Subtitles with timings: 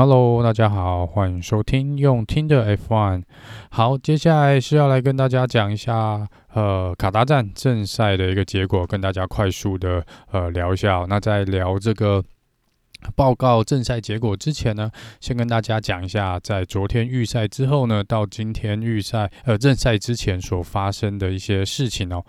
[0.00, 3.22] Hello，大家好，欢迎收听用听的 F1。
[3.68, 11.04] 好，接下来是要来跟大家讲一下呃卡达站正赛的一个结果，跟大家快速的呃聊一下。
[11.06, 12.24] 那在聊这个
[13.14, 14.90] 报告正赛结果之前呢，
[15.20, 22.24] 先跟大家讲一下，在昨天预赛之后呢，到今天预赛呃正赛之前所发生的一些事情哦。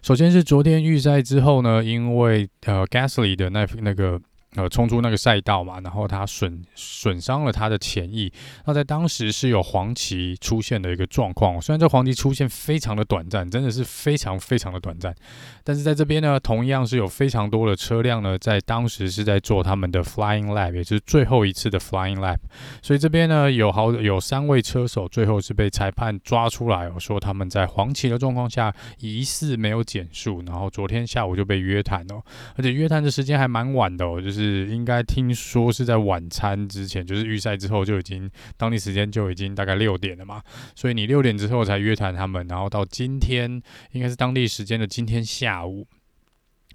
[0.00, 4.20] 首先是昨天预赛之后呢，因为呃 Gasly 的那那个。
[4.56, 8.32] 呃，冲出那个赛道嘛，然后他损损伤了他的前翼。
[8.64, 15.14] 那在当时是有黄旗出现的一个状况，虽然这黄旗出现非常的短暂，真的是非常非常的短暂，
[15.62, 22.38] 但是在这边呢，同样是有非常多的车辆呢，在当时是在做他们的 flying lap，也就是最后一次的 flying lap。
[22.80, 32.22] 所以这边呢，有好有三位车手最后是被裁判抓出来，哦说他们在黄旗的状况下疑似没有减速，然后昨天下午就被约谈哦，
[32.56, 34.45] 而且约谈的时间还蛮晚的哦，就是。
[34.46, 40.40] 是应该听说是在晚餐之前，就是预赛之后就已经当地时间就已经大概六点了嘛，
[40.74, 45.86] 所以你六点之后才约谈他们，然后到今天应该是当地时间的今天下午。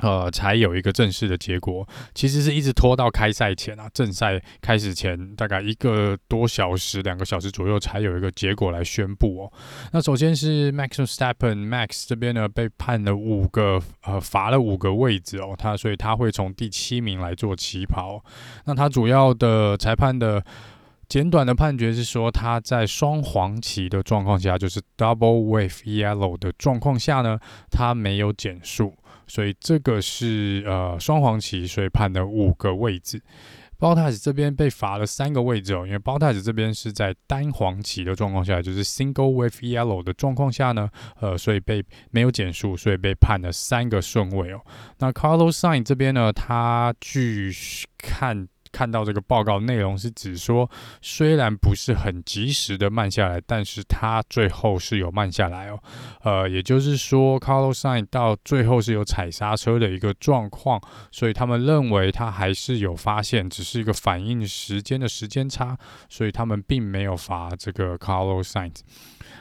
[0.01, 9.53] 呃，才有一个正式的结果，其实是一直拖到开赛前啊，正赛开始前大概一个多小时、两个小时左右才有一个结果来宣布哦。
[9.91, 18.23] 那首先是 Max Verstappen Max 这边呢被判了五个呃罚了五个位置哦，他所以他会从第七名来做起跑。
[18.65, 20.43] 那他主要的裁判的
[21.07, 27.37] 简短的判决是说，他在双黄旗的状况下，就是 Double Wave Yellow 的状况下呢，
[27.69, 28.95] 他没有减速。
[29.31, 33.21] 所以这个是呃双黄旗，所以判了五个位置。
[33.77, 40.89] 包塔斯这边被罚了三个位置哦，因为包塔斯这边是在单黄旗的状况下，就是 Single Wave Yellow 的状况下呢，
[41.21, 44.59] 呃，所以被没有减速，所以被判了三个顺位哦。
[44.99, 47.53] 那 Carlos Sign 这边呢，他据
[47.97, 48.49] 看。
[48.71, 50.69] 看到这个报告内容是指说，
[51.01, 55.79] 虽然不是很及时的慢下来，但是他最后是有慢下来哦。
[56.23, 60.81] 呃，也就是说，Carlos Sainz 到最后是有踩刹车的一个状况，
[61.11, 65.77] 所以他们认为他还是有发现，只是一个反应时间的时间差，
[66.09, 68.77] 所以他们并没有罚这个 Carlos Sainz。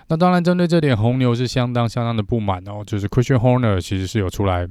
[0.09, 4.67] 那当然，针对这点，红牛是相当相当的不满哦，就是 Christian Horner 其实是有出来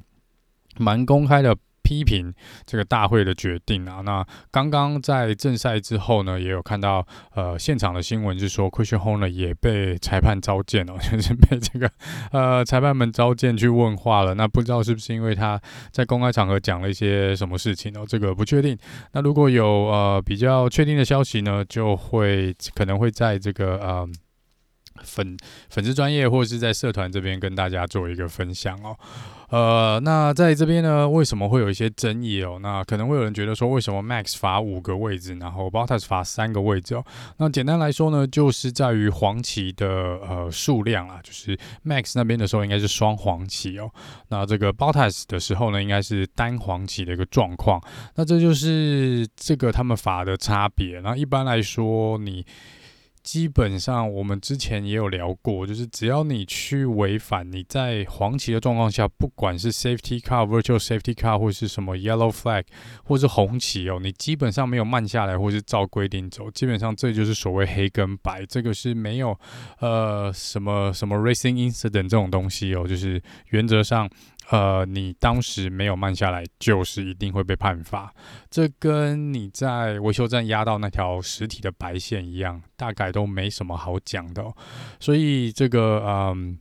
[0.78, 1.56] 蛮公开的。
[1.90, 2.32] 批评
[2.68, 11.90] 这个大会的决定啊，那刚刚在正赛之后呢，也有看到呃现场的新闻，就是说 Christian Horner 也被裁判召见哦， 就是被这个
[12.32, 14.36] 呃裁判们召见去问话了。
[14.36, 15.60] 那不知道是不是因为他
[15.92, 18.78] 在公开场合讲了一些什么事情哦，这个不确定。
[19.14, 24.08] 那如果有呃比较确定的消息呢，就会可能会在这个呃
[25.04, 25.38] 粉
[25.70, 28.96] 粉丝专业或者是在社团这边跟大家做一个分享哦。
[29.50, 32.60] 呃，那在这边呢，为什么会有一些争议哦？
[32.62, 37.04] 那可能会有人觉得说，为什么 Max 罚五个位置，然后 Bottas 罚三个位置哦？
[37.38, 43.90] 那简单来说呢，就是在于黄旗的呃数量啊，就是 Max 那边的时候应该是双黄旗哦，
[44.28, 47.82] 那这个 Bottas 的时候呢，应该是单黄旗的一个状况。
[48.14, 51.00] 那这就是这个他们罚的差别。
[51.00, 52.46] 那一般来说，你。
[53.30, 62.64] 基本上，我们之前也有聊过，就是只要你去违反你在黄旗的状况下，不管是 Safety Car、Virtual Safety Car 或是什么 Yellow Flag
[63.04, 69.40] 或是红旗哦，你基本上没有慢下来或是照规定走，基本上这就是所谓黑跟白，这个是没有
[69.78, 74.10] 呃什么什么 Racing Incident 这种东西哦，就是原则上。
[74.52, 78.12] 呃，你当时没有慢下来，就是一定会被判罚。
[78.50, 84.56] 这跟你在维修站压到那条实体的白线一样，大概都没什么好讲的哦。
[85.00, 86.58] 所以这个，嗯，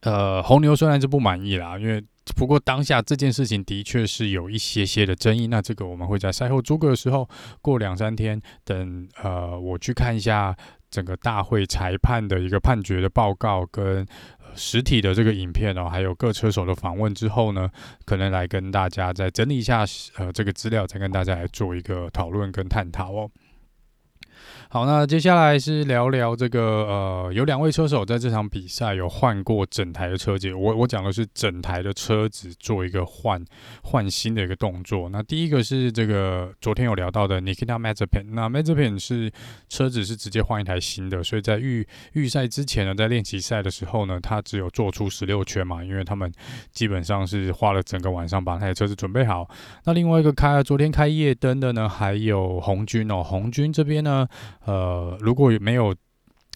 [0.00, 2.02] 呃，红牛虽然是不满意啦，因为
[2.34, 5.46] 不过当下这件事情的确是有一些些的争议。
[5.48, 7.28] 那这个我们会在赛后诸葛的时候，
[7.60, 10.56] 过两三天等，呃，我去看一下
[10.90, 14.06] 整个大会裁判的一个判决的报告跟。
[14.58, 17.68] 实体的这个影片哦，还有各车手的访问之后呢，
[18.06, 19.84] 可能来跟大家再整理一下
[20.16, 23.30] 呃这个资料，再跟大家来做一个讨论跟探讨哦。
[24.68, 30.52] 好，那接下来是聊聊这个呃，有两位车手在这场比赛有换过整台的车子。
[30.52, 33.42] 我我讲的是整台的车子做一个换
[33.84, 35.08] 换新的一个动作。
[35.08, 38.24] 那第一个是这个昨天有聊到的 Nikita Mazepin。
[38.32, 39.30] 那 Mazepin 是
[39.68, 46.30] 车子是直接换一台新的，所以在预预赛之前呢，在练习赛的时候呢，他只有做出十六圈嘛，因为他们
[46.72, 49.48] 基本上是花了整个晚上把那台车子准备好。
[49.84, 54.26] 那另外一个开昨天开夜灯的呢，还有红军哦，红军这边呢。
[54.66, 55.94] 呃，如果没有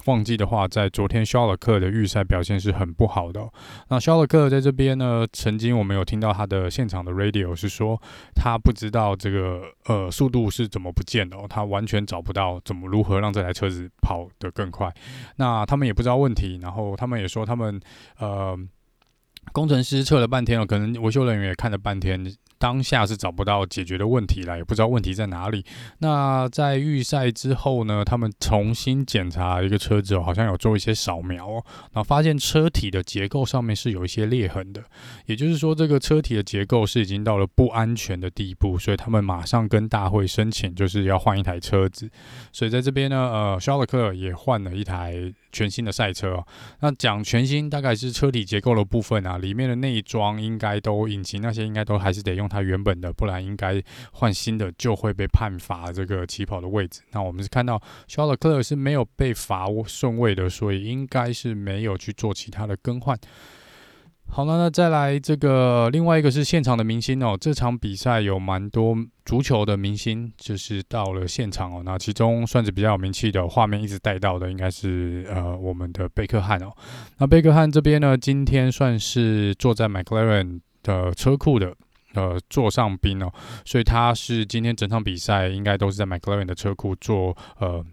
[0.06, 3.46] 忘记的话，在昨天肖尔克的预赛表现是很不好的。
[3.88, 8.00] 那肖尔克在这边呢，曾经我们有听到他的现场的 radio 是说，
[8.34, 14.90] 他不知道这个呃速度是怎么不见的哦，他完全找不到怎么如何让这台车子跑得更快。
[15.36, 17.78] 那他们也不知道问题，然后他们也说他们
[18.18, 18.58] 呃
[19.52, 22.24] 工程师测了半天了，可能维修人员也看了半天。
[22.60, 25.64] 当下是找不到解决的问题了，也不知道问题在哪里。
[26.00, 31.54] 那在预赛之后呢，他们重新检查一个车子，好像有做一些扫描，
[31.92, 34.84] 然后发现车体的结构上面是有一些裂痕的。
[35.24, 42.10] 也就是说，这个车体的结构是已经到了不安全的地步，所以他们马上跟大会申请，就是要换一台车子。
[42.52, 45.32] 所以在这边呢，呃，肖勒克也换了一台。
[45.52, 46.46] 全新的赛车哦，
[46.80, 53.82] 那讲全新大概是车体结构的部分啊，里面的内装应该都引擎那些应该都还是得用它原本的，不然应该
[54.12, 57.00] 换新的就会被判罚这个起跑的位置。
[57.12, 63.18] 那我们是看到肖勒克是没有被罚顺位的，所以应该是没有去做其他的更换。
[64.32, 67.36] 好了，那再来这个另外一个是现场的明星哦。
[67.38, 71.82] 这场比赛有蛮多足球的明星，就是到了现场哦。
[71.84, 76.72] 那其中算是比较有名气的画面一直带到的，应该是呃我们的贝克汉哦。
[77.18, 81.74] 那贝克汉这边呢，今天算是坐在 McLaren 的车库的
[82.14, 83.30] 呃座上宾哦，
[83.64, 87.84] 所以他是今天整场比赛应该都是在 McLaren 的车库做呃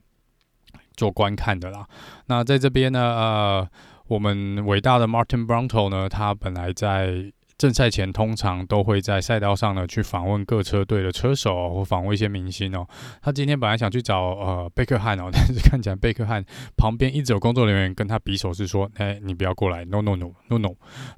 [0.96, 1.88] 做观看的啦。
[2.28, 3.70] 那在这边呢，呃。
[4.08, 12.88] 我们伟大的 Martin Brundle 呢，他本来在正赛前通常都会在赛道上呢去访问各车队的车手，或访问一些明星哦。
[13.22, 16.44] 他今天本来想去找呃贝克汉哦， 但是看起来贝克汉
[16.78, 20.70] 旁边一直有工作人员跟他比手势说：“哎，你不要过来，no no no no no。”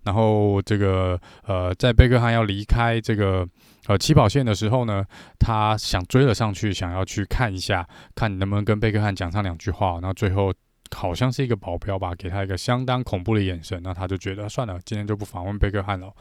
[0.05, 3.45] 然后这个呃，在贝克汉要离开这个
[3.87, 5.03] 呃起跑线的时候呢，
[5.37, 9.95] 他想追了上去，想要去看一下，看能不能跟贝克汉讲上两句话。
[9.95, 10.53] 然后最后。
[10.95, 16.11] 好像是一个保镖吧，给他一个相当恐怖的眼神，那他就觉得算了，今天就不访问贝克汉了。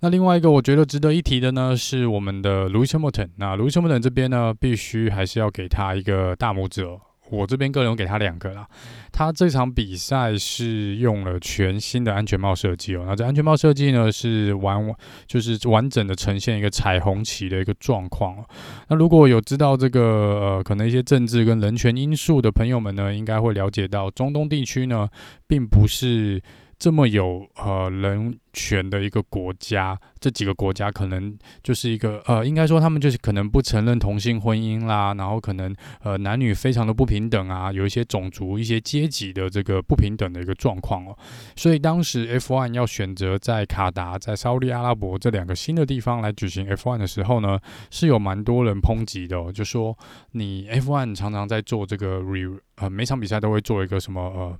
[0.00, 3.30] 那另外一个我觉得值得一提的呢，是我们的 Lewis Hamilton。
[3.36, 7.00] 那 Lewis Hamilton 这边呢，必须还是要给他一个大拇指哦。
[7.30, 8.66] 我这边个人给他两个啦。
[9.12, 13.04] 他这场比赛是用了全新的安全帽设计哦。
[13.06, 14.94] 那这安全帽设计呢，是完
[15.26, 18.44] 就是完整的呈现一个彩虹旗的一个状况哦。
[18.88, 25.08] 那如果有知道这个呃可能一些政治跟人权因素的朋友们呢，应该会了解到中东地区呢，
[25.46, 26.42] 并不是。
[26.78, 41.18] 这么有呃人权的一个国家，这几个国家可能就是一个呃，应该说他们就是可能不承认同性婚姻啦，然后可能呃男女非常的不平等啊，有一些种族、一些阶级的这个不平等的一个状况哦。
[41.56, 47.58] 所以当时 F1 要选择在卡达、在沙乌地阿拉伯这两个新的地方来举行 F1 的时候呢，
[47.90, 49.98] 是有蛮多人抨击的哦，就说
[50.30, 54.58] 你 F1 常常在做这个 re 呃每场比赛都会做一个什么呃。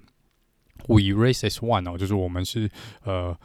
[0.87, 2.71] We race as one 哦，就是我们是
[3.05, 3.37] 呃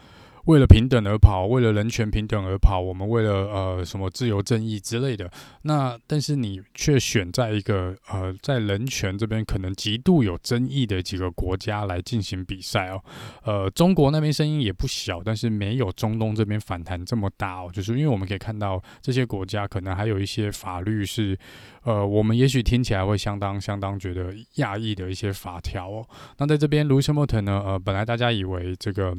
[0.45, 5.31] 为了平等而跑，为了人权平等而跑，我们为了呃什么自由正义之类的。
[5.63, 13.01] 那但是你却选在一个呃在人权这边可能极度有争议的几个国家来进行比赛哦。
[13.43, 17.69] 呃，中国那边声音也不小，但是没有中东这边反弹这么大哦。
[17.71, 21.37] 就是因为我们可以看到这些国家可能还有一些法律是。
[21.85, 26.07] 呃，我们也许听起来会相当相当觉得讶异的一些法条哦。
[26.37, 29.13] 那在这边，Lewis Hamilton 呢，呃，本来大家以为这个，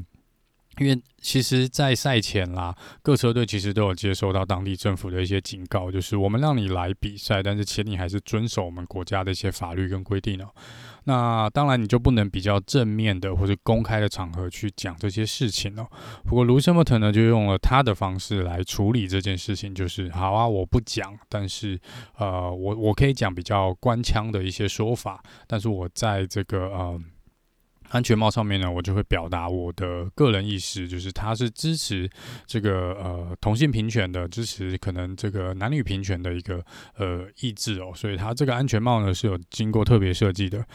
[0.78, 10.48] 因为其实，在赛前啦，各车队其实都有接受到当地政府的一些警告，就是我们让你来比赛，但是请你还是遵守我们国家的一些法律跟规定哦。
[11.04, 15.86] 那当然，你就不能比较正面的或者公开的场合去讲这些事情哦。
[16.24, 21.78] 不过，卢森伯特呢，就用了他的方式来处理这件事情，就是好啊，我不讲，但是
[22.16, 27.00] 呃，我我可以讲比较官腔的一些说法，但是我在这个呃。
[27.94, 32.10] 安全帽上面呢，我就会表达我的个人意识，就是他是支持
[32.44, 36.60] 这个呃同性平权的，支持可能这个男女平权的一个
[36.96, 40.66] 呃意志哦，所以他这个安全帽呢是有经过特别设计的。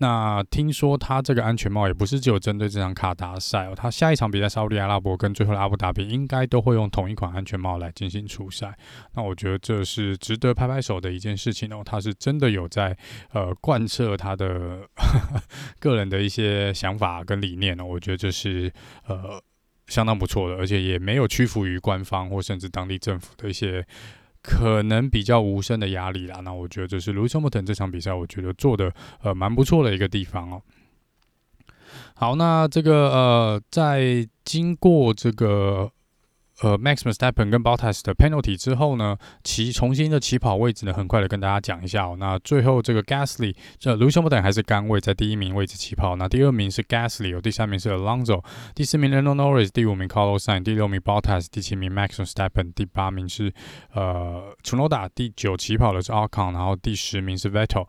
[0.00, 8.78] 那听说他这个安全帽也不是只有针对这场卡达赛哦，他下一场比赛沙乌地阿拉伯跟最后的阿布达比应该都会用同一款安全帽来进行出赛。
[9.16, 12.96] 那我觉得这是值得拍拍手的一件事情哦，他是真的有在
[13.32, 14.88] 呃贯彻他的
[15.80, 18.72] 个人的一些想法跟理念呢，我觉得这是
[19.06, 19.42] 呃
[19.86, 23.86] 相当不错的，而且也没有屈服于官方或甚至当地政府的一些。
[24.40, 30.62] 可能比较无声的压力啦，那我觉得这是 Lewis Hamilton 这场比赛，我觉得做的呃蛮不错的一个地方哦。
[32.14, 35.90] 好，那这个呃，在经过这个
[36.60, 42.16] 呃，Max Verstappen 跟 Bottas 的 penalty 之后呢，其重新的起跑位置呢，很快的跟大家讲一下哦。
[42.18, 48.42] 那最后这个 Gasly 这 Lewis Hamilton 还是杆位在第一名位置起跑，那第二名是 Gasly，有第三名是 Alonso，
[48.74, 53.52] 第四名 Lando Norris，第五名 Carlos Sainz，第六名 Bottas，第七名 Max Verstappen，第八名是
[53.92, 57.86] 呃 Tsunoda，第九起跑的是 Ocon，然后第十名是 Vettel。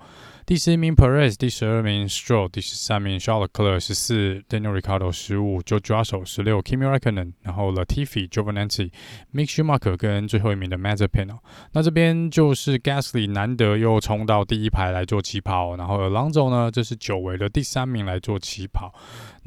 [0.50, 8.54] 第十一名 Perez，第十二名 Stroll，第十三名 Charles Leclerc，十四 Daniel Ricciardo，十五 George Russell，十六 Kimi Räikkönen，然后 Latifi、j o v a
[8.54, 8.92] n a n t i
[9.32, 11.38] Mick Schumacher 跟最后一名的 m a z e p a n 哦。
[11.74, 18.92] 那这边就是 Gasly 难得又冲到第一排来做起跑，然后 Alonso 呢，这是久违的第三名来做起跑。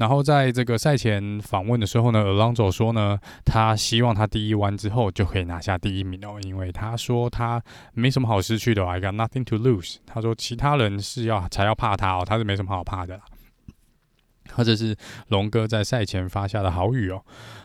[0.03, 9.99] 然后在这个赛前访问的时候呢，Alonso 说呢，他希望他第一弯之后就可以拿下第一名哦，因为他说他没什么好失去的，I got nothing to lose。
[10.05, 13.23] 他说其他人是要才要怕他哦，他是没什么好怕的啦。
[14.51, 14.93] 或者是
[15.29, 17.23] 龙哥在赛前发下的豪语哦。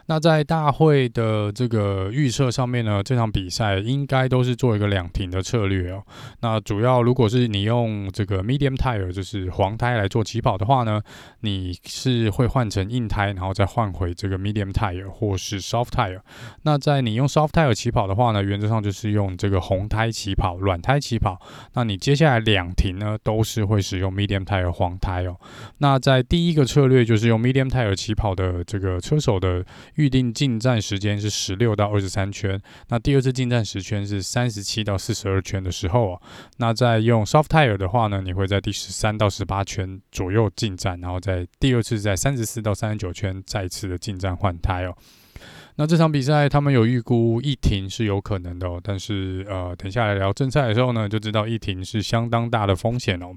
[0.08, 6.02] 那在大会的这个预测上面呢，这场比赛应该都是做一个两停的策略哦。
[6.40, 10.98] 那主要如果是你用这个 medium tire，就是黄胎来做起跑的话呢，
[11.40, 16.20] 你是会换成硬胎，然后再换回这个 medium tire 或是 soft tire。
[16.62, 21.38] 那在你用 soft tire 起跑的话呢，原则上就是用这个红胎起跑、软胎起跑。
[21.74, 25.36] 那你接下来两停呢，都是会使用 medium tire 黄胎哦。
[25.78, 29.62] 那在第一个策略就是用 medium tire 起跑的这个车手的。
[29.98, 36.22] 预定进站时间是十六到二十三圈，那第二次进站时圈是三十七到四十二圈的时候哦，
[36.58, 44.96] 那在用 soft tire 的话呢，你会在第十三到十八圈左右进站，然后在第二次在三十四到三十九圈再次的进站换胎哦。
[45.74, 53.34] 那这场比赛他们有预估一停是有可能的哦，但是呃，等下来聊正赛的时候呢，就知道一停是相当大的风险哦。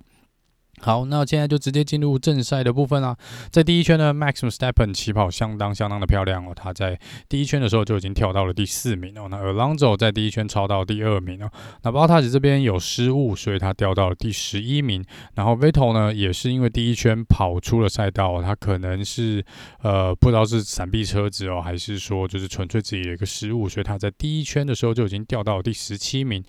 [0.82, 3.16] 好，那现在就直接进入正赛的部分啦。
[3.52, 6.54] 在第一圈呢，Max Verstappen 起跑相当相当的漂亮哦。
[6.56, 9.28] 他在第一圈的时候就已经跳到了第四名哦。
[9.30, 11.52] 那 Alonso 在第一圈超到第二名哦。
[11.84, 15.06] 那 Bottas 这边有失误，所以他掉到了第十一名。
[15.36, 19.46] 然后 Vettel 呢，也是因为第一圈跑出了赛道，他可能是
[19.84, 26.44] 呃不知道是闪避车子哦，还是说就是纯粹自己的一个失误，所以他在第一圈的时候就已经掉到了第十七名。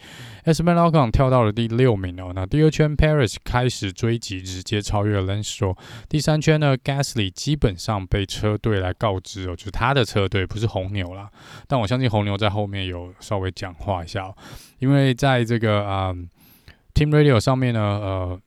[0.46, 2.32] Esteban Ocon 跳到了第六名哦。
[2.34, 4.21] 那第二圈 Perez 开始追。
[4.22, 5.76] 直接超越了 Lenstra。
[6.08, 11.30] 第三圈呢，Gasly 基本上被车队来告知哦，就是他的车队不是红牛啦。
[11.66, 14.36] 但我相信红牛在后面有稍微讲话一下哦，
[14.78, 16.28] 因为在这个啊、嗯、
[16.94, 18.40] Team Radio 上面呢，呃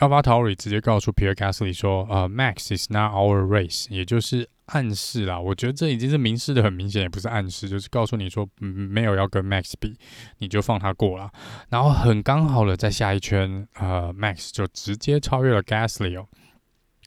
[0.00, 4.50] Alberto 直接告诉 Pierre Gasly 说，呃，Max is not our race，也就是。
[4.72, 9.98] 暗示啦，我觉得这已经是明示的很明显，也不是暗示，就是告诉你说，没有要跟 Max 比，
[10.38, 11.28] 你就放他过啦。
[11.70, 16.28] 然后很刚好的在下一圈，呃，Max 就直接超越了 Gasly 哦。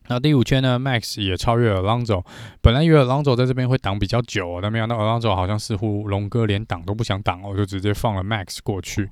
[0.07, 2.23] 那第五圈呢，Max 也超越了 Alonso。
[2.61, 9.09] 本来以为 Alonso 在这边会挡比较久，但没想到 Alonso 好像似乎龙哥连挡都不想挡哦，就直接放了 Max 过去。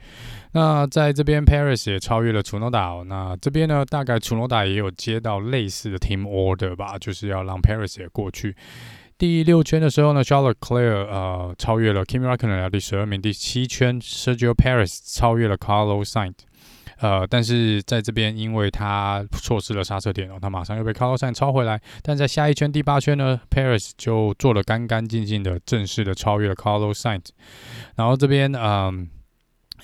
[0.53, 3.03] 那在这边，Paris 也超越了 Chunoda。
[3.05, 8.55] 那这边呢，大概 Chunoda 也有接到类似的 Team Order 吧，就是要让 Paris 也过去。
[9.17, 13.21] 第六圈的时候呢，Charles Leclerc 呃超越了 Kimi Räikkönen 第十二名。
[13.21, 16.33] 第七圈，Sergio Paris 超越了 Carlos Sainz。
[17.01, 21.81] 呃，但是在这边，因为他错失了刹车点然后，他马上又被 Carlos Sainz 超回来。
[22.03, 27.29] 但在下一圈第八圈呢，Paris 就做了干干净净的正式的超越了 Carlos Sainz。
[27.96, 29.10] 然后这边，嗯、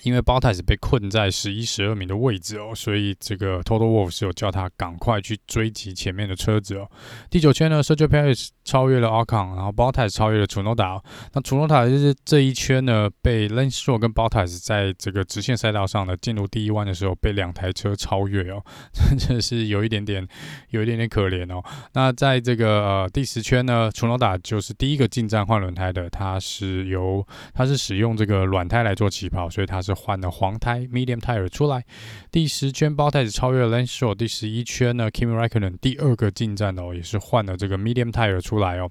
[0.04, 6.90] 因为 Bottas 被困在十一、十二名的位置哦，所以这个 Total Wolf 是有叫他赶快去追击前面的车子哦。
[7.30, 11.02] 第九圈呢，Sergio Perez 超越了 Ocon，然后 Bottas 超越了 Tsunoda。
[11.34, 18.64] 那 Tsunoda 就是这一圈呢，被 Lance Stroll 跟 Bottas 在这个直线赛道上呢，进入第一弯的时候被两台车超越哦，
[19.18, 20.26] 真的是有一点点，
[20.70, 21.64] 有一点点可怜哦。
[21.94, 29.88] 那在这个呃第十圈呢，Tsunoda 就是第一个进站换轮胎的，他是由他是使用这个软胎来做起跑，所以他是。
[29.98, 31.84] 换了黄胎 medium tire 出来，
[32.32, 38.90] 第十圈 Bottas 超越了 Lance Stroll，第十一圈呢 Kimi Räikkönen 第二个进站哦，也是换了这个 medium tire 出来哦。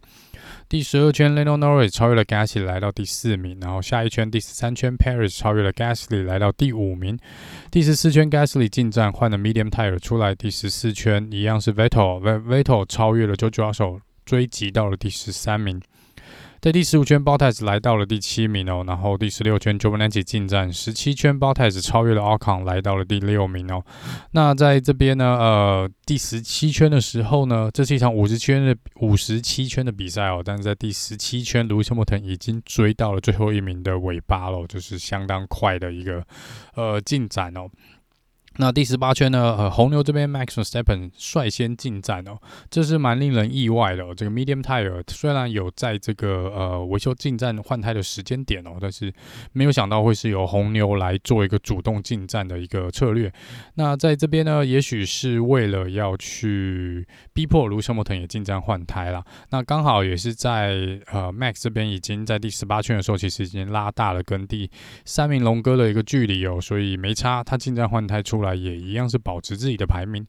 [0.69, 7.19] 第十二圈 Lando Norris 超越了 Gasly 来到第四名，然后下一圈第十三圈 Perez 超越了 Gasly 来到第五名，
[7.71, 15.81] 第十四圈 Gasly 进站换了 medium tire 出来，第十四圈一样是 Vettel Vettel 超越了 George Russell 追击到了第十三名。
[16.61, 23.85] 在第十五圈，Bottas 来到了第七名哦，然后第十六圈，Giovinazzi 进站，十七圈，Bottas 超越了 Ocon 来到了第六名哦。
[24.33, 36.25] 那在这边呢，呃，第十七圈的时候呢，这是一场五十圈的五十七圈的比赛哦，但是在第十七圈，Lewis Hamilton 已经追到了最后一名的尾巴了，就是相当快的一个
[36.75, 37.69] 呃进展哦。
[38.59, 39.55] 那第十八圈呢？
[39.59, 42.39] 呃，红牛这边 Max Verstappen 率先进站哦，
[42.71, 44.15] 这是蛮令人意外的。
[44.15, 49.13] 这个 Medium Tire 虽然有在这个呃维修进站换胎的时间点哦，但是
[49.53, 53.31] 没有想到会是由红牛来做一个主动进站的一个策略。
[53.75, 59.23] 那在这边呢，也许是为了要去逼迫 Lewis Hamilton 也进站换胎啦。
[59.51, 64.71] 那刚好也是在呃 Max 这边已经在第十八圈的时候，其实已经拉大了跟第
[65.05, 68.46] 三名龙哥的一个距离哦，所以没差，他进站换胎出来。
[68.55, 70.26] 也一样是保持自己的排名。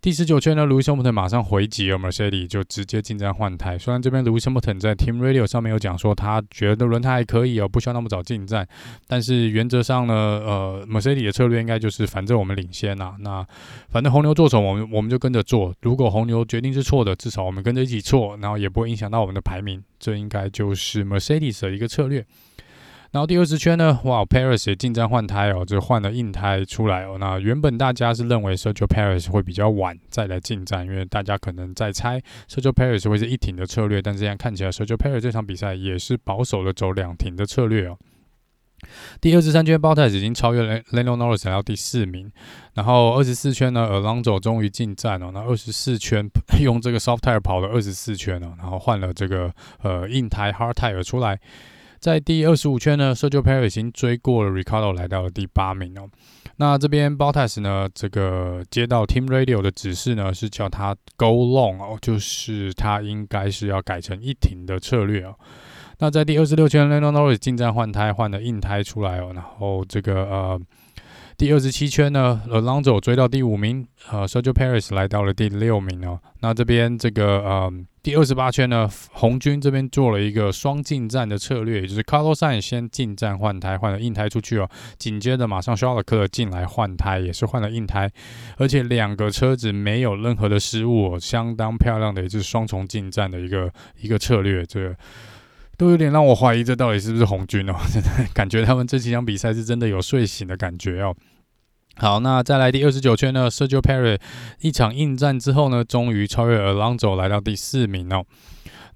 [0.00, 3.76] 第十九圈呢，Lewis Hamilton 马上回击了，Mercedes 就直接进站换胎。
[3.76, 8.66] 虽然这边 Lewis Hamilton 在 Team Radio 上面有讲说他觉得轮胎还可以哦，不需要那么早进站，
[9.08, 13.44] 但是原则上呢，呃，Mercedes 的策略应该就是反正我们领先啊，那
[13.88, 15.74] 反正红牛做什么，我们我们就跟着做。
[15.82, 19.82] 如果红牛决定是错的，至少我们跟着一起错，然后也不会影响到我们的排名。
[19.98, 22.24] 这应该就是 Mercedes 的一个策略。
[23.10, 27.16] 然后第二十圈呢，哇，Perez 也进站换胎哦，就换了硬胎出来哦。
[27.18, 37.96] 那原本大家是认为 Sergio Perez 会比较晚再来进站，因为大家可能在猜 Sergio Perez 会是一停的策略，但这样看起来 Sergio Perez 这场比赛也是保守的走两停的策略哦。
[39.20, 42.30] 第二十三圈，Bottas 已经超越了 Lando Norris 来到第四名。
[42.74, 45.30] 然后二十四圈呢，Alonso 终于进站哦。
[45.32, 46.24] 那二十四圈
[46.62, 51.40] 用这个 Soft Tire 跑了二十四圈哦，然后换了这个呃硬胎 Hard Tire 出来。
[52.00, 56.08] 在第二十五圈呢，Sergio Perez 已经追过了 Ricardo，来到了第八名哦。
[56.56, 65.34] 那这边 Bottas 呢，这个接到 Team Radio 的指示呢，是叫他 Go Long 哦，就是他应该是要改成一停的策略哦。
[65.98, 69.32] 那在第二十六圈 l e n d o Norris 进站换胎，换了硬胎出来哦。
[69.34, 70.60] 然后这个呃。
[71.38, 76.18] 第二十七圈呢，Alonso 追到第五名，呃，Sergio Perez 来到了第六名哦。
[76.40, 84.68] 那这边这个呃，第二十八圈呢，红军这边做了一个双进站的策略，也就是 Carlos s a n 先进站换胎，换了硬胎出去哦。
[84.98, 88.10] 紧接着马上 Charles Leclerc 进来换胎，也是换了硬胎，
[88.56, 94.92] 而且两个车子没有任何的失误哦，相当漂亮的也就是双重进站的一个一个策略，这
[95.78, 101.14] 都有点让我怀疑这到底是不是红军哦， 真的感觉他们这几场比赛是真的有睡醒的感觉哦。
[101.94, 104.20] 好，那再来第二十九圈呢，Sergio Perez
[104.60, 108.24] 一场硬战之后呢，终于超越 Alonso 来到第四名哦。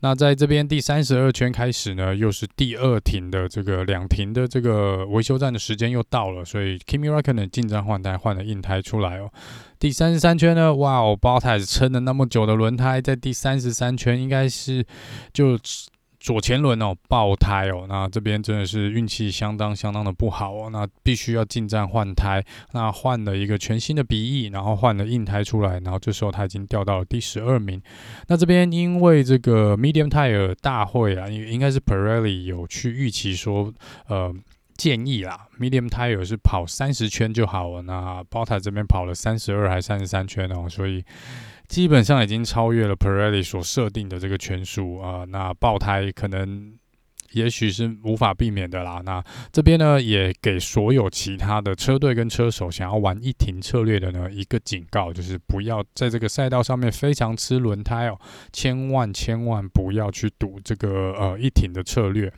[0.01, 9.31] 那在这边第三十二圈开始呢，又是第二停的这个两停的这个维修站的时间又到了，所以 Kimi Räikkönen 进站换胎，换了硬胎出来哦。
[9.79, 14.85] 第三十三圈呢，哇哦，Bottas 撑了那么久的轮胎，在第三十三圈应该是
[15.33, 15.57] 就。
[16.23, 22.41] 左前轮哦爆胎哦，那这边真的是运气相当相当的不好哦，那必须要进站换胎，
[22.75, 27.83] 那换了一个全新的鼻翼，然后换了硬胎出来，然后这时候他已经掉到了第十二名。
[28.29, 33.75] 那这边因为这个 Medium Tire 大会啊，应应该是 Pirelli 有去预期说，
[34.07, 34.33] 呃，
[34.77, 41.05] 建议啦，Medium Tire 是跑三十圈就好了，那 b o t a 这边跑了三十二还三十三圈哦，所以。
[41.73, 46.75] 基本上已经超越了 Pirelli 所设定的这个圈数啊，那爆胎可能
[47.31, 49.01] 也许是无法避免的啦。
[49.07, 58.21] 那这边呢，也给所有其他的车队跟车手想要玩一停策略的呢一个警告，就是不要在这个赛道上面非常吃轮胎哦，
[58.53, 62.31] 千万千万不要去赌这个呃一停的策略。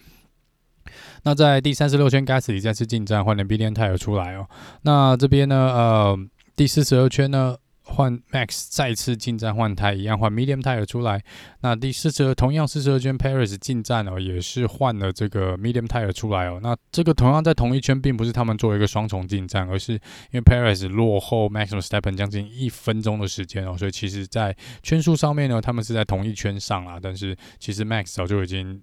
[1.25, 4.49] 那在第三十六圈，Gasly 再次进站换了 medium tire 出来哦。
[4.83, 6.19] 那这边呢，呃，
[6.55, 7.57] 第四十二圈呢。
[7.95, 11.23] 换 Max 再次进站换胎，一样换 Medium Tire 出来。
[11.61, 16.61] 那第四十二同样四十二圈 Perez 进站哦，也是换了这个 Medium Tire 出来哦。
[16.63, 20.01] 那这个同样在同一圈，并不是他们做一个双重进站，而是因
[20.33, 26.99] 为 Perez 落后 Max v e s t e p p e n 将近一分钟的时间哦，所以其实在圈数上面呢，他们是在同一圈上啦。
[27.01, 28.83] 但是其实 Max 早就已经。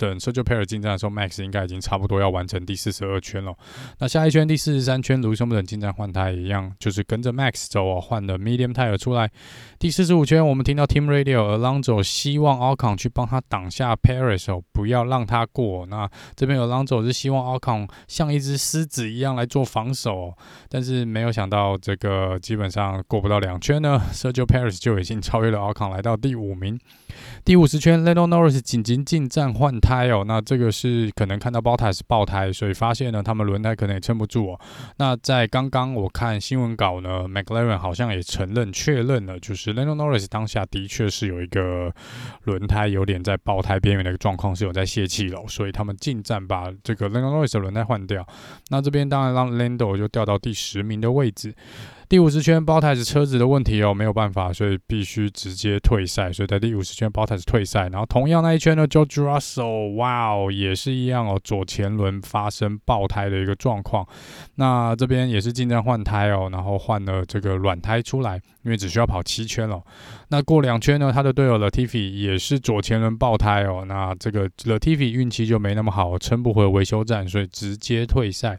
[0.00, 3.54] 等 Sergio Perez 进站的时候，Max 应该已经差不多要完成第四十二圈了。
[3.98, 9.30] 那下一圈第四十三圈，Lewis Hamilton 进站换胎一样，就是跟着 Max 走哦，换了 Medium Tire 出来。
[9.78, 15.84] 第四十五圈，我们听到 Team Radio，Alonso 希望 Alcon 去帮他挡下 Perez 哦，不要让他过。
[15.86, 20.34] 那这边 Alonso 是希望 Alcon 像一只狮子一样来做防守哦，
[20.70, 26.78] 但是没有想到这个基本上过不到两圈呢，Sergio Perez 就已经超越了 Alcon 来到第五名。
[27.44, 34.60] 第五十圈，Lando Norris 紧急进站换胎胎哦，那这个是可能看到 Bottas 爆胎，所以发现呢，他们轮胎可能也撑不住哦。
[34.98, 41.92] 那在刚刚我看新闻稿呢，McLaren 好像也承认确认了，就是 Lando Norris 当下的确是有一个
[42.44, 48.24] 轮胎有点在爆胎边缘的一个状况，是有在泄气了，所以他们进站把这个 Lando Norris 的轮胎换掉。
[48.68, 51.52] 那这边当然让 Lando 就掉到第十名的位置。
[52.10, 56.32] 第五十圈，Bottas 车子的问题哦，没有办法，所以必须直接退赛。
[56.32, 57.88] 所以在第五十圈，Bottas 退赛。
[57.88, 64.04] 然后同样那一圈呢，George Russell，哇哦，也是一样哦，左前轮发生爆胎的一个状况。
[64.56, 69.80] 那这边也是进站换胎哦，然后换了这个软胎出来，因为只需要跑七圈了。
[70.30, 78.58] 那过两圈呢，他的队友 Latifi 也是左前轮爆胎哦，那这个 Latifi 运气就没那么好，撑不回维修站，所以直接退赛。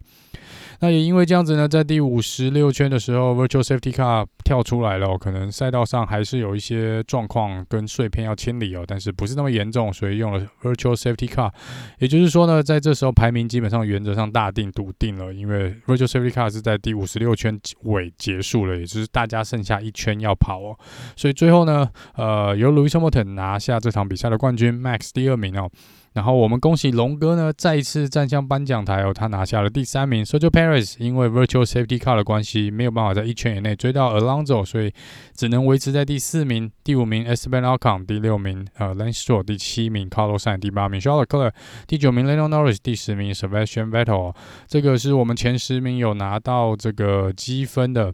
[0.81, 11.51] 那也因为这样子呢，在第五十六圈的时候，Virtual Safety Car 跳出来了，可能赛道上还是有一些状况跟碎片要清理哦，但是不是那么严重，所以用了 Virtual Safety Car。
[11.99, 20.75] 也就是说呢，在这时候排名基本上原则上大定笃定了，因为 Virtual Safety Car 是在第五十六圈尾结束了，也就是大家剩下一圈要跑哦，
[21.15, 25.69] 所以最后呢，呃，由 Lewis Hamilton 拿下这场比赛的冠军，Max 第二名哦。
[26.13, 30.25] 然后我们恭喜龙哥呢，再一次站上颁奖台哦，他拿下了第三名。
[30.25, 34.93] Sergio Paris 因为 Virtual Safety Car 的关系，没有办法在一圈以内追到 Alonso，所以
[35.33, 36.69] 只能维持在第四名。
[36.83, 41.51] 第五名 Esteban Ocon，第六名呃 Lance Stroll，第七名 Carlos Sainz，第八名 Charles Leclerc，
[41.87, 44.35] 第九名 Lando Norris，第十名 Sebastian Vettel。
[44.67, 48.13] 这个是我们前十名有拿到这个积分的。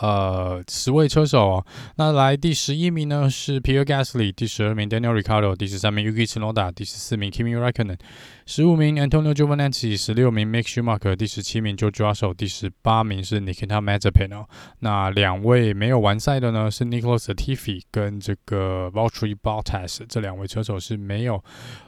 [0.00, 7.56] 呃，十位车手哦，那来第十一名呢是 Pierre Gasly，第十二名 Daniel r i c a r d o 第十三名 Yuki Tsunoda，第十四名 Kimi
[7.56, 7.96] Raikkonen，
[8.46, 14.48] 十五名 Antonio Giovinazzi，十六名 Mick Schumacher，第十七名 George Russell，第十八名是 Nikita Mazepin 哦。
[14.80, 21.42] 那两位没有完赛的呢是 nicolas tiffy 跟这个 Valtteri Bottas，这两位车手是没有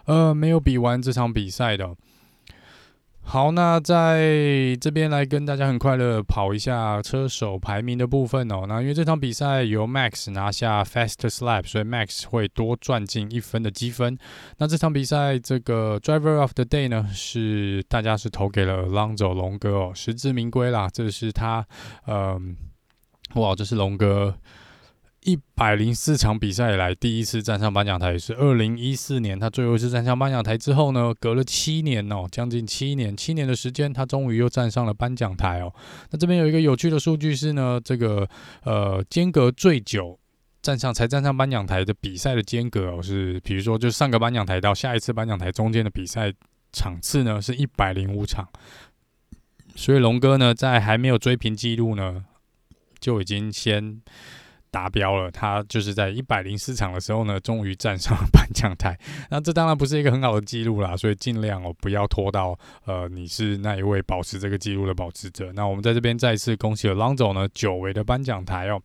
[0.07, 1.95] 呃没有比完这场比赛的。
[3.31, 8.65] 好，那在这边来跟大家很快的跑一下车手排名的部分哦。
[8.67, 14.17] 那因为这场比赛由 Max 拿下 Fastest Lap，所以 Max 会多赚进一分的积分。
[14.57, 20.89] 那这场比赛这个 Driver of the Day 呢，是大家是投给了 Alonso 龙哥哦，实至名归啦。
[20.91, 21.67] 这是他，
[22.07, 22.57] 嗯，
[23.35, 24.35] 哇，这是龙哥。
[25.29, 35.71] 一百零四场比赛以来第一次站上颁奖台，是二零一四年他最后一次站上颁奖台之后呢，隔了七年哦，将近七年，七年的时间，他终于又站上了颁奖台哦。
[36.11, 38.27] 那这边有一个有趣的数据是呢，这个
[38.63, 40.19] 呃间隔最久
[40.63, 46.33] 站上才站上颁奖台的比赛的间隔哦，是比如说就上个颁奖台到下一次颁奖台中间的比赛
[46.73, 48.49] 场次呢是一百零五场，
[49.77, 52.25] 所以龙哥呢在还没有追平记录呢
[52.99, 54.01] 就已经先。
[54.71, 58.99] 达标了，他就是在一百零四场的时候呢，终于站上了颁奖台。
[59.31, 65.53] 那这当然不是一个很好的记录啦，所以尽量哦不要拖到呃你是那一位保持这个记录的保持者。
[65.53, 68.81] 那我们在这边再一次恭喜了 Alonso 呢久违的颁奖台哦。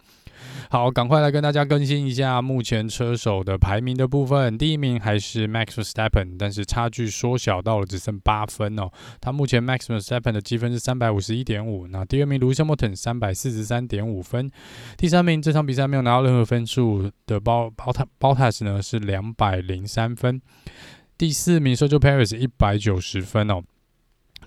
[0.69, 4.57] 好，赶快来跟大家更新一下目前车手的排名的部分。
[4.57, 8.89] 第一名还是 Max Verstappen，但是差距缩小到了只剩八分哦。
[9.21, 11.87] 他目前 Max Verstappen 的积分是三百五十一点五。
[11.87, 14.49] 那第二名 Lewis Hamilton 三百四十三点五分。
[14.97, 20.41] 第三名这场比赛没有拿到任何分数的包包塔包塔斯呢是两百零三分。
[21.17, 23.61] 第四名 Sergio Perez 一百九十分哦。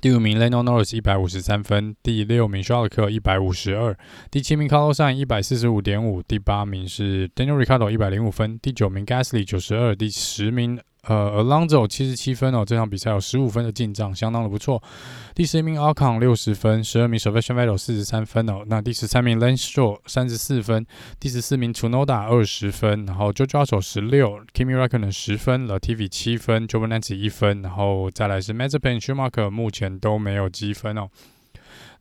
[0.06, 3.92] 第五名 Lando Norris 一百五十三分，第六名肖尔克一百五十二，
[4.30, 10.78] 第七名 Carlos Sainz 一百四十五点五，第八名是 Daniel Ricardo 一百零五分，第九名 Gasly 九十二，第十名。
[11.08, 14.82] 呃，Alonso 七十七分哦，这场比赛有十五分的进账，相当的不错。
[15.34, 18.64] 第十一名 Ocon 六十分，十二名 Sebastian Vettel 四十三分哦。
[18.66, 20.84] 那第十三名 Lance Stroll 三十四分，
[21.20, 31.08] 第十四名 Tunoda 二十分，然后 George Russell 十六，Kimi Raikkonen 十分，Latifi 七分，Jovanazzi 一分，然后再来是 Mazepin、Schumacher 目前都没有积分哦。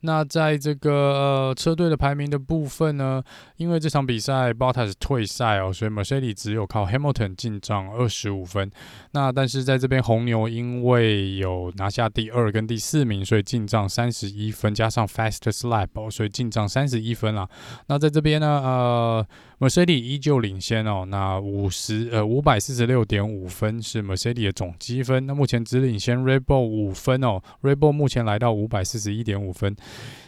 [0.06, 3.22] 那在这个呃车队的排名的部分呢，
[3.56, 8.70] 因为这场比赛 Bottas 退赛哦，所以 Mercedes 只有靠 Hamilton 进账二十五分。
[9.10, 17.48] 那但是在这边红牛因为有拿下第二跟第四名，所以进账三十一分，加上 Fast Lap 哦，所以进账三十一分啦。
[17.88, 19.26] 那在这边呢，呃。
[19.58, 29.74] Mercedes 依旧领先哦，那五十呃五百四十六点五分是 Mercedes 的总积分，那目前只领先 r e b o l 五分哦 r e b o l 目前来到五百四十一点五分。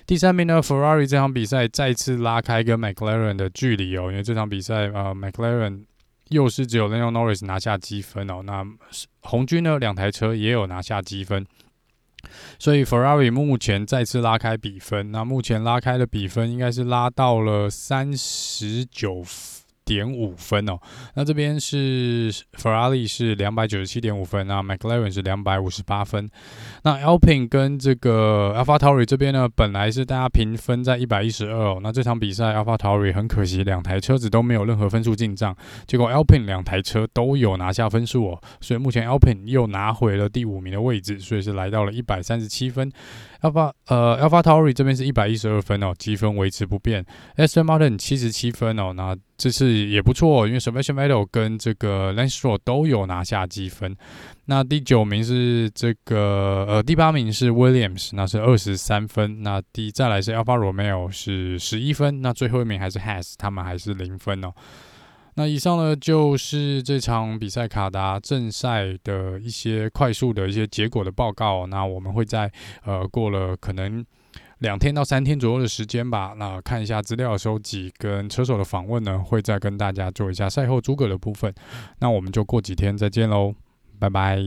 [0.06, 5.84] 第三名呢，Ferrari 这场比赛再次拉开跟 McLaren 的距离哦，因为这场比赛呃 McLaren
[6.30, 8.64] 又是只有 Lando Norris 拿下积分哦，那
[9.20, 11.46] 红军呢两台车也有拿下积分。
[12.58, 19.24] 所以 Ferrari 目前再次拉开比分，那目前拉开的比分应该是拉到了三十九。
[19.88, 20.78] 点五分哦，
[21.14, 26.28] 那这边是法拉利是两百九十七点五分啊，McLaren 是两百五十八分。
[26.84, 31.80] 那 Alpine 跟这个 AlphaTauri 这边呢，本来是大家平分在一百一十二哦。
[31.82, 42.92] 那这场比赛 AlphaTauri 很可惜，两台车子都没有任何分数进账，结果 Alpine 两台车都有拿下分数哦，所以目前 Alpine 又拿回了第五名的位置，所以是来到了一百三十七分。
[43.40, 47.06] Alpha 呃 AlphaTauri 这边是一百一十二分哦，积分维持不变。
[47.36, 53.96] Aston Martin 七十七分哦，那这次也不错，因为 Sebastian Vettel 跟这个 lancetro 都有拿下积分。
[54.46, 59.44] 那第九名是这个呃，第八名是 Williams，那是二十三分。
[59.44, 64.52] 那第再来是 Alfa Romeo 是十一分，那最后一名还是 Haas，他们还是零分哦。
[65.34, 71.64] 那以上呢，就是这场比赛卡达正赛的一些快速的一些结果的报告。
[71.68, 72.50] 那我们会在
[72.84, 74.04] 呃过了可能
[74.58, 81.54] 两天到三天左右的时间吧，那看一下资料收集跟车手的访问呢，会再跟大家做一下赛后诸葛的部分。
[82.00, 83.54] 那我们就过几天再见喽，
[83.98, 84.38] 拜拜。